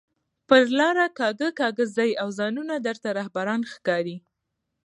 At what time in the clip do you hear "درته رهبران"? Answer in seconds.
2.87-3.61